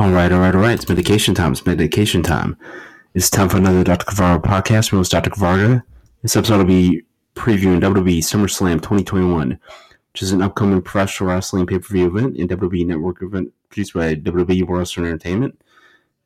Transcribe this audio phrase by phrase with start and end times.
[0.00, 0.74] All right, all right, all right.
[0.74, 1.50] It's medication time.
[1.50, 2.56] It's medication time.
[3.14, 4.04] It's time for another Dr.
[4.04, 4.92] Kavarga podcast.
[4.92, 5.30] My name is Dr.
[5.30, 5.82] Kavarga.
[6.22, 7.02] This episode will be
[7.34, 9.58] previewing WWE SummerSlam 2021,
[10.12, 13.94] which is an upcoming professional wrestling pay per view event and WWE Network event produced
[13.94, 15.60] by WWE World Wrestling Entertainment.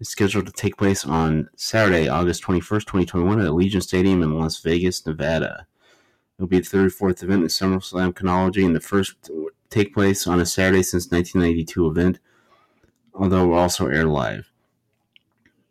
[0.00, 4.61] It's scheduled to take place on Saturday, August 21st, 2021, at Allegiant Stadium in Las
[4.61, 5.66] Vegas, Nevada.
[6.36, 10.41] It'll be the 34th event in SummerSlam chronology and the first to take place on
[10.41, 12.18] a Saturday since 1992 event
[13.15, 14.51] although will also air live.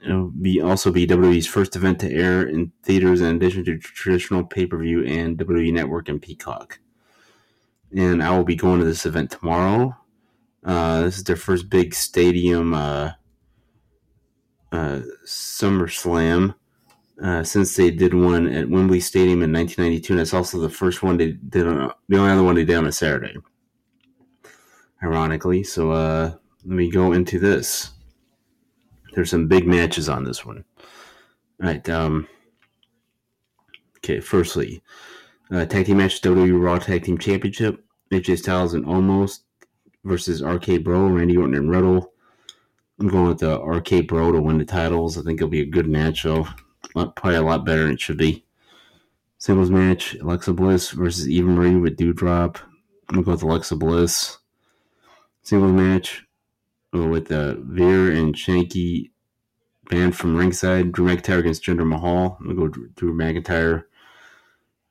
[0.03, 4.43] It'll be also be WWE's first event to air in theaters in addition to traditional
[4.43, 6.79] pay per view and WWE Network and Peacock.
[7.95, 9.95] And I will be going to this event tomorrow.
[10.63, 13.11] Uh, this is their first big stadium uh,
[14.71, 16.55] uh, SummerSlam
[17.21, 21.03] uh, since they did one at Wembley Stadium in 1992, and it's also the first
[21.03, 21.67] one they did.
[21.67, 23.35] On, the only other one they did on a Saturday,
[25.03, 25.63] ironically.
[25.63, 26.33] So uh,
[26.65, 27.91] let me go into this.
[29.13, 30.63] There's some big matches on this one.
[31.61, 31.87] All right.
[31.89, 32.27] Um,
[33.97, 34.19] okay.
[34.19, 34.81] Firstly,
[35.51, 37.83] uh, tag team match WWE Raw Tag Team Championship.
[38.11, 39.39] AJ Styles and Omos
[40.03, 42.11] versus RK Bro, Randy Orton and Riddle.
[42.99, 45.17] I'm going with the RK Bro to win the titles.
[45.17, 46.45] I think it'll be a good match, though.
[46.93, 48.45] Probably a lot better than it should be.
[49.37, 52.57] Singles match: Alexa Bliss versus Eva Marie with Doudrop.
[53.09, 54.37] I'm gonna go with Alexa Bliss.
[55.41, 56.25] Singles match:
[56.93, 59.11] with uh, Veer and Shanky
[59.89, 60.91] banned from ringside.
[60.91, 62.37] Drew McIntyre against Jinder Mahal.
[62.39, 63.83] I'm going to go Drew McIntyre.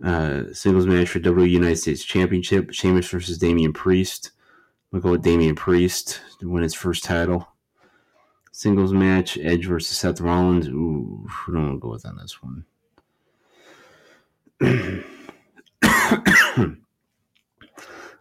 [0.02, 2.72] Uh, singles match for WWE United States Championship.
[2.72, 4.30] Sheamus versus Damian Priest.
[4.90, 7.48] We'll go with Damian Priest to win his first title.
[8.52, 10.68] Singles match, Edge versus Seth Rollins.
[10.68, 12.64] Ooh, I don't want to go with on this one.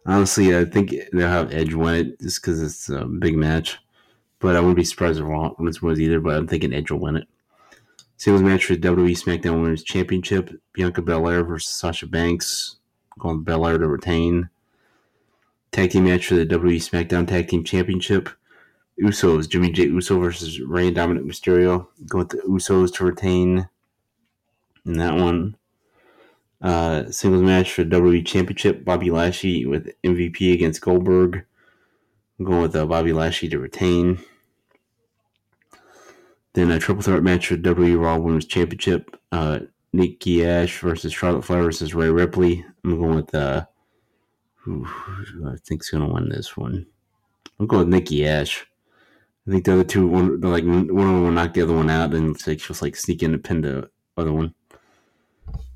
[0.09, 3.77] Honestly, I think they'll have Edge win it just because it's a big match.
[4.39, 6.19] But I wouldn't be surprised if Rollins wins either.
[6.19, 7.27] But I'm thinking Edge will win it.
[8.17, 12.77] Singles match for the WWE SmackDown Women's Championship: Bianca Belair versus Sasha Banks.
[13.19, 14.49] Going Belair to retain.
[15.71, 18.29] Tag team match for the WWE SmackDown Tag Team Championship:
[18.99, 21.85] Usos Jimmy Jey Uso versus Rey Dominik Mysterio.
[22.07, 23.69] Going with the Usos to retain
[24.87, 25.55] in that one.
[26.61, 31.45] Uh, singles match for WWE Championship: Bobby Lashley with MVP against Goldberg.
[32.37, 34.19] I'm going with uh, Bobby Lashley to retain.
[36.53, 39.59] Then a triple threat match for WWE Raw Women's Championship: uh,
[39.93, 42.65] Nikki Ash versus Charlotte Flair versus Rhea Ripley.
[42.83, 43.65] I'm going with uh,
[44.55, 44.85] who,
[45.47, 46.85] I think's going to win this one.
[47.59, 48.65] I'm going with Nikki Ash.
[49.47, 51.89] I think the other two, one like one of them will knock the other one
[51.89, 54.53] out, and it's like just like sneak in to pin the other one.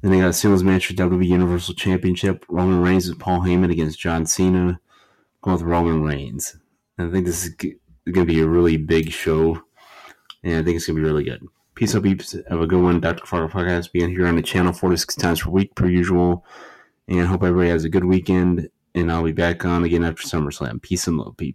[0.01, 2.45] Then they got a singles match for WWE Universal Championship.
[2.49, 4.79] Roman Reigns with Paul Heyman against John Cena.
[5.41, 6.57] Going with Roman Reigns.
[6.97, 9.61] And I think this is going to be a really big show.
[10.43, 11.45] And I think it's going to be really good.
[11.75, 12.35] Peace out, peeps.
[12.49, 12.99] Have a good one.
[12.99, 13.25] Dr.
[13.25, 16.45] Fargo Podcast being here on the channel four to six times per week, per usual.
[17.07, 18.69] And hope everybody has a good weekend.
[18.95, 20.81] And I'll be back on again after SummerSlam.
[20.81, 21.51] Peace and love, peeps.